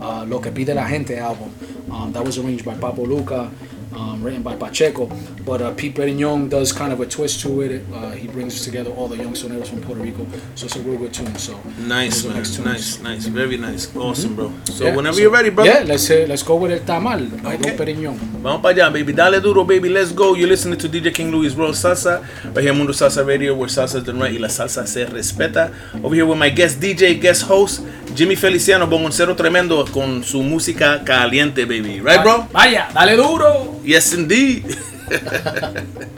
[0.00, 1.50] uh, Lo que pide la gente album.
[1.90, 3.50] Um, that was arranged by Papo Luca.
[3.92, 5.06] Um, written by Pacheco,
[5.44, 7.82] but uh, Pete Perignon does kind of a twist to it.
[7.92, 10.24] Uh, he brings together all the young soneros from Puerto Rico,
[10.54, 11.34] so it's a real good tune.
[11.36, 12.36] So Nice, man.
[12.64, 13.26] Nice, nice.
[13.26, 13.90] Very nice.
[13.96, 14.52] Awesome, bro.
[14.66, 15.70] So Yeah, whenever so- you're ready, brother.
[15.70, 18.16] Yeah, let's uh, let's go with el tamal by Don Perignon.
[18.42, 19.12] Vamos para allá, baby.
[19.12, 19.88] Dale duro, baby.
[19.88, 20.34] Let's go.
[20.36, 22.22] You're listening to DJ King Louis World Salsa.
[22.54, 25.72] Right here, Mundo Salsa Radio, where salsa is done right y la salsa se respeta.
[26.04, 27.82] Over here with my guest DJ, guest host,
[28.14, 32.00] Jimmy Feliciano, bongoncero tremendo con su música caliente, baby.
[32.00, 32.46] Right, bro?
[32.52, 33.79] Vaya, dale duro.
[33.82, 34.76] Yes, indeed.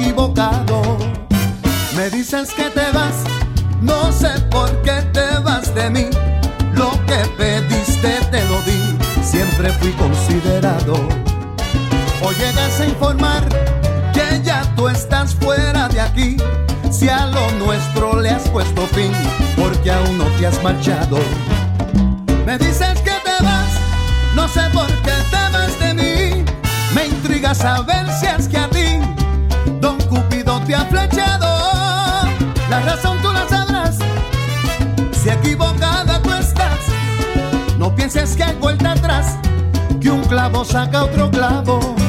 [0.00, 0.98] equivocado.
[1.96, 3.24] Me dices que te vas,
[3.80, 6.06] no sé por qué te vas de mí.
[6.74, 10.94] Lo que pediste te lo di, siempre fui considerado.
[12.22, 13.48] O llegas a informar
[14.12, 16.36] que ya tú estás fuera de aquí.
[16.90, 19.12] Si a lo nuestro le has puesto fin,
[19.56, 21.18] porque aún no te has marchado.
[22.44, 23.70] Me dices que te vas,
[24.34, 26.44] no sé por qué te vas de mí.
[26.94, 28.69] Me intriga saber si es que
[30.50, 31.46] tanto te ha flechado.
[32.68, 33.98] La razón tú la sabrás.
[35.12, 36.78] Si equivocada tú estás,
[37.78, 39.38] no pienses que hay vuelta atrás.
[40.00, 41.99] Que un clavo saca otro clavo.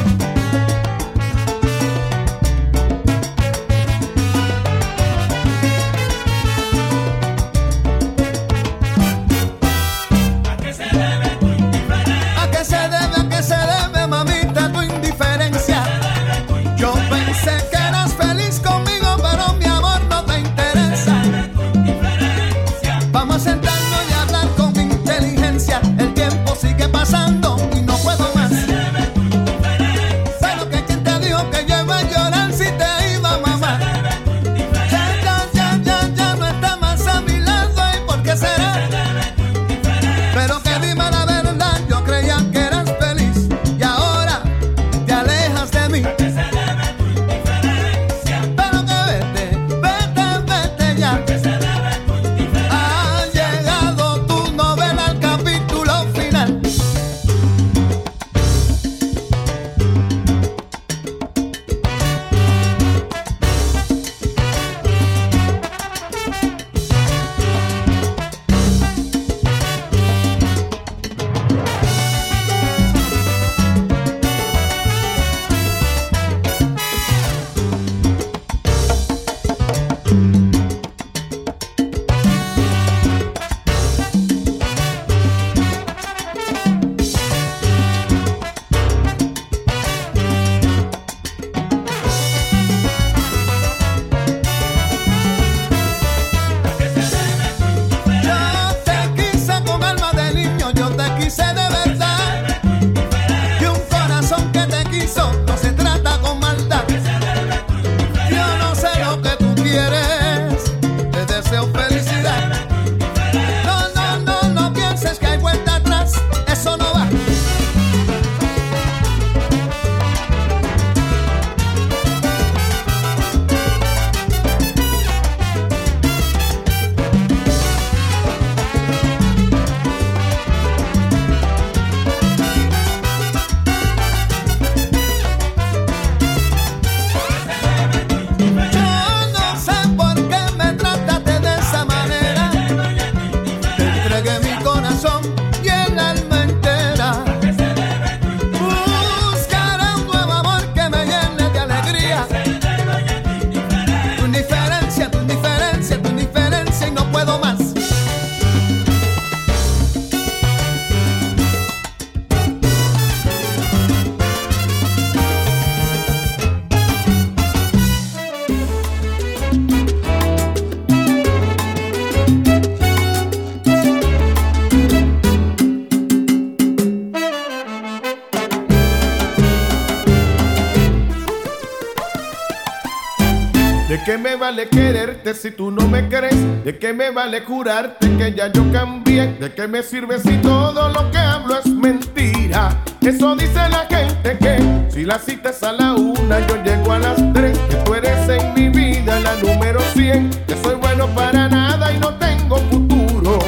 [184.17, 186.63] Me vale quererte si tú no me crees?
[186.65, 189.33] ¿De qué me vale jurarte que ya yo cambié?
[189.39, 192.83] ¿De qué me sirve si todo lo que hablo es mentira?
[193.01, 196.99] Eso dice la gente que si la cita es a la una, yo llego a
[196.99, 197.57] las tres.
[197.69, 200.29] Que tú eres en mi vida la número 100.
[200.47, 203.39] Que soy bueno para nada y no tengo futuro.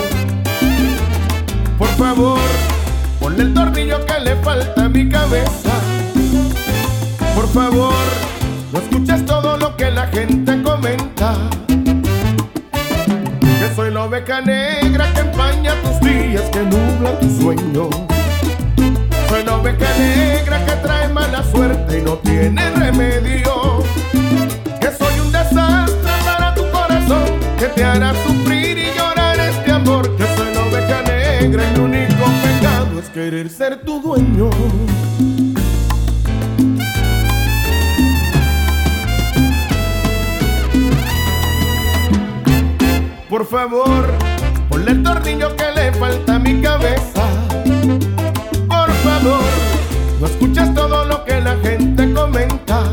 [1.78, 2.40] Por favor,
[3.20, 5.72] ponle el tornillo que le falta a mi cabeza.
[7.36, 7.94] Por favor,
[8.72, 10.53] no escuches todo lo que la gente
[14.04, 17.90] la oveja negra que empaña tus días, que nubla tu sueño.
[19.30, 23.82] Soy la oveja negra que trae mala suerte y no tiene remedio.
[24.82, 30.04] Que soy un desastre para tu corazón, que te hará sufrir y llorar este amor.
[30.18, 34.50] Que soy la oveja negra y mi único pecado es querer ser tu dueño.
[43.34, 44.14] Por favor,
[44.70, 47.24] ponle el tornillo que le falta a mi cabeza.
[48.68, 49.42] Por favor,
[50.20, 52.84] no escuches todo lo que la gente comenta.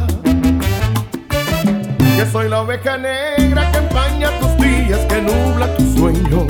[2.16, 6.46] Que soy la oveja negra que empaña tus días, que nubla tu sueño.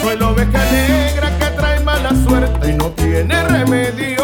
[0.00, 4.15] Soy la oveja negra que trae mala suerte y no tiene remedio.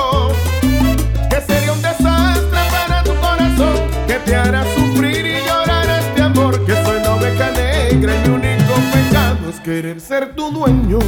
[9.63, 10.99] Querer ser tu dueño.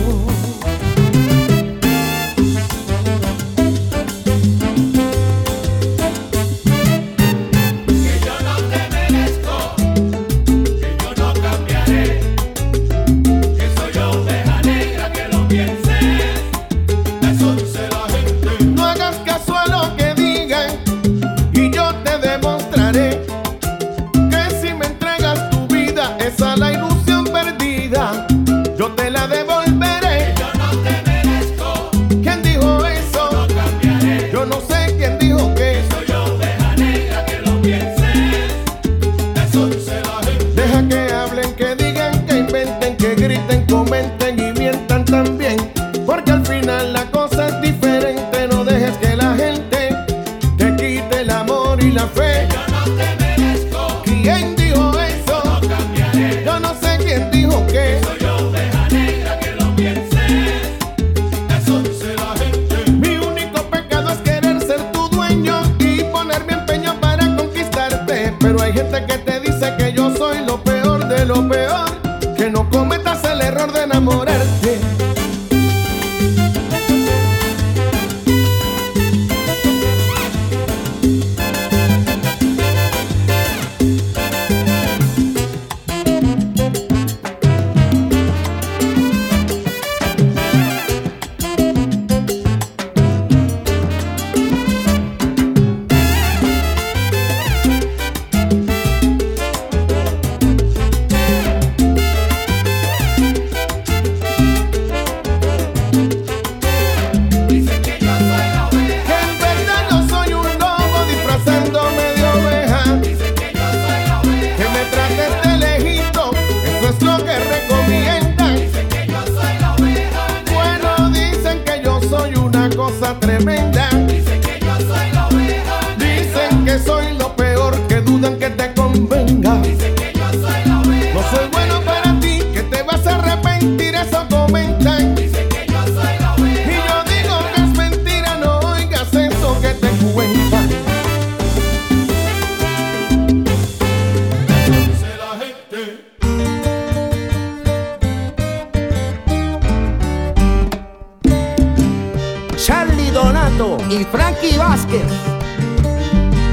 [154.53, 155.11] Vázquez.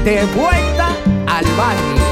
[0.04, 0.88] De vuelta
[1.26, 2.11] al barrio.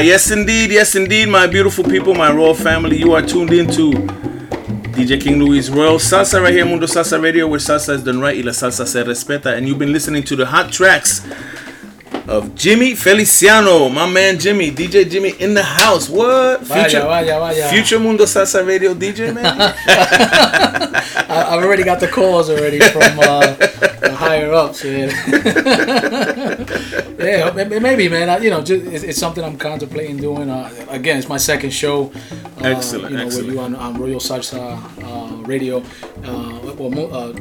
[0.00, 0.70] Yes, indeed.
[0.70, 2.98] Yes, indeed, my beautiful people, my royal family.
[2.98, 3.92] You are tuned into
[4.92, 8.36] DJ King Louie's Royal Salsa right here, Mundo Salsa Radio, where salsa is done right
[8.36, 9.56] y la salsa se respeta.
[9.56, 11.26] And you've been listening to the hot tracks
[12.28, 16.08] of Jimmy Feliciano, my man Jimmy, DJ Jimmy in the house.
[16.08, 16.66] What?
[16.66, 17.68] Future, vaya, vaya, vaya.
[17.68, 19.44] future Mundo Salsa Radio DJ, man?
[21.28, 23.54] I've already got the calls already from uh,
[24.00, 25.10] the higher ups, man.
[27.18, 28.28] yeah, it, it may be, man.
[28.28, 30.50] I, you know, just, it's, it's something I'm contemplating doing.
[30.50, 32.12] Uh, again, it's my second show.
[32.60, 33.46] Uh, Excellent, You know, excellent.
[33.46, 35.78] with you on, on Royal Salsa uh, Radio,
[36.24, 37.32] uh, well, uh,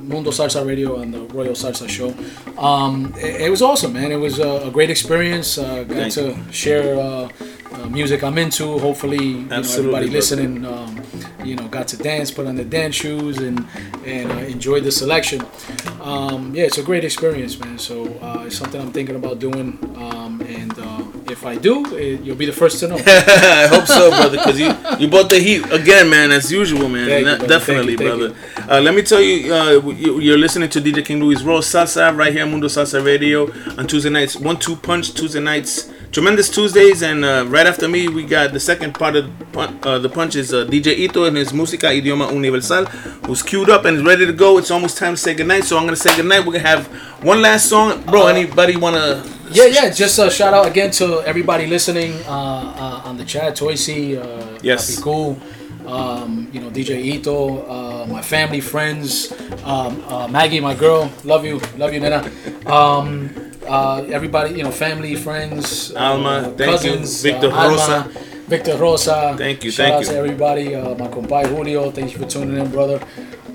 [0.00, 2.14] Mundo Salsa Radio and the Royal Salsa Show.
[2.60, 4.12] Um, it, it was awesome, man.
[4.12, 5.58] It was a, a great experience.
[5.58, 6.98] Uh, got Thank to share.
[6.98, 7.28] Uh,
[7.72, 8.78] uh, music I'm into.
[8.78, 10.06] Hopefully, you know, everybody brother.
[10.10, 11.01] listening, um,
[11.44, 13.66] you know, got to dance, put on the dance shoes, and
[14.04, 15.44] and uh, enjoyed the selection.
[16.00, 17.78] Um, yeah, it's a great experience, man.
[17.78, 22.20] So uh, it's something I'm thinking about doing, um, and uh, if I do, it,
[22.22, 22.96] you'll be the first to know.
[23.06, 27.08] I hope so, brother, because you you bought the heat again, man, as usual, man.
[27.08, 27.46] You, brother.
[27.46, 28.72] Definitely, Thank you, thank brother.
[28.72, 32.16] Uh, let me tell you, uh, you, you're listening to DJ King Louie's Royal Salsa
[32.16, 34.36] right here, on Mundo Salsa Radio on Tuesday nights.
[34.36, 38.60] One Two Punch Tuesday nights, tremendous Tuesdays, and uh, right after me, we got the
[38.60, 42.84] second part of uh, the punch is uh, DJ Ito and his Música Idioma Universal,
[43.26, 44.58] who's queued up and is ready to go.
[44.58, 46.44] It's almost time to say goodnight, so I'm gonna say goodnight.
[46.46, 46.86] We're gonna have
[47.24, 48.26] one last song, bro.
[48.26, 49.24] anybody wanna?
[49.50, 49.90] Yeah, yeah.
[49.90, 53.56] Just a shout out again to everybody listening uh, uh, on the chat.
[53.56, 55.00] Toysy, uh, Yes.
[55.00, 55.38] Cool,
[55.86, 59.32] um, you know, DJ Ito, uh, my family, friends,
[59.64, 61.10] um, uh, Maggie, my girl.
[61.24, 62.30] Love you, love you, Nena.
[62.66, 68.10] Um, uh, everybody, you know, family, friends, Alma, uh, cousins, Victor uh, Alma, Rosa.
[68.48, 69.34] Victor Rosa.
[69.38, 70.06] Thank you, Shout thank out you.
[70.08, 70.74] to everybody.
[70.74, 71.90] Uh, my compadre Julio.
[71.90, 73.00] Thank you for tuning in, brother.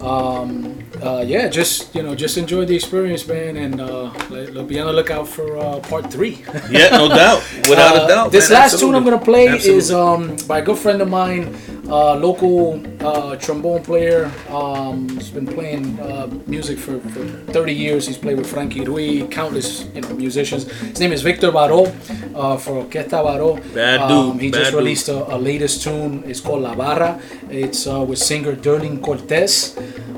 [0.02, 4.68] Um, uh, yeah, just you know, just enjoy the experience, man, and uh, let, let-
[4.68, 6.44] be on the lookout for uh, part three.
[6.70, 7.42] Yeah, no doubt.
[7.70, 9.78] Without a Uh, doubt, This man, last tune I'm gonna play Absolutely.
[9.78, 11.56] is um, by a good friend of mine,
[11.90, 14.32] uh, local uh, trombone player.
[14.50, 18.08] Um, he's been playing uh, music for, for 30 years.
[18.08, 20.70] He's played with Frankie Ruiz, countless you know musicians.
[20.82, 21.88] His name is Victor Baró
[22.36, 23.58] uh, for Orquesta Baró.
[23.74, 26.24] Bad Um, dude, he bad just released a, a latest tune.
[26.26, 27.20] It's called La Barra.
[27.50, 29.78] It's uh, with singer Derlin Cortez.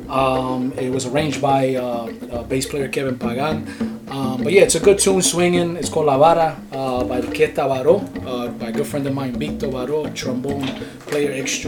[0.10, 3.68] Um, it was arranged by uh, uh, bass player Kevin Pagan.
[4.10, 5.76] Um, but yeah, it's a good tune swinging.
[5.78, 9.34] It's called La Vara uh, by Orquesta Baró, uh, by a good friend of mine,
[9.38, 10.66] Victor Baró, trombone
[11.02, 11.59] player extraordinaire.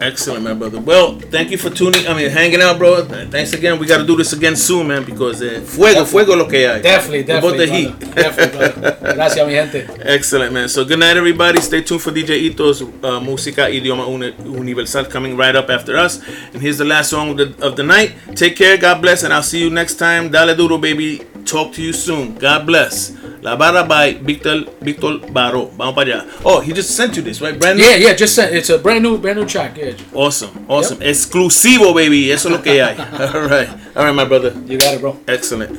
[0.00, 0.80] Excellent, my brother.
[0.80, 2.06] Well, thank you for tuning.
[2.06, 3.04] I mean, hanging out, bro.
[3.04, 3.78] Thanks again.
[3.78, 6.80] We got to do this again soon, man, because uh, fuego, fuego lo que hay.
[6.80, 7.66] Definitely, definitely.
[7.66, 8.00] the heat.
[8.14, 9.14] Definitely, brother.
[9.14, 9.86] Gracias, mi gente.
[10.00, 10.68] Excellent, man.
[10.70, 11.60] So good night, everybody.
[11.60, 16.18] Stay tuned for DJ Ito's uh, Música Idioma Uni- Universal coming right up after us.
[16.54, 18.14] And here's the last song of the, of the night.
[18.34, 18.78] Take care.
[18.78, 20.30] God bless, and I'll see you next time.
[20.30, 21.26] Dale duro, baby.
[21.44, 22.34] Talk to you soon.
[22.36, 23.12] God bless.
[23.42, 25.66] La Barra by Victor Victor Baro.
[25.76, 26.26] Vamos para allá.
[26.44, 27.84] Oh, he just sent you this, right, Brandon?
[27.84, 28.54] Yeah, yeah, just sent.
[28.54, 29.76] It's a brand new, brand new track.
[29.76, 30.98] Yeah, Awesome, awesome.
[31.00, 32.30] Exclusivo, baby.
[32.30, 32.96] Eso es lo que hay.
[33.34, 33.68] All right.
[33.96, 34.52] All right, my brother.
[34.66, 35.16] You got it, bro.
[35.26, 35.78] Excellent.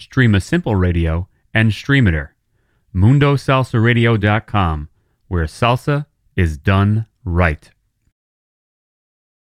[0.00, 2.30] Streema Simple Radio, and Streamitter.
[2.94, 4.88] MundoSalsaRadio.com,
[5.28, 6.06] where salsa
[6.36, 7.70] is done right.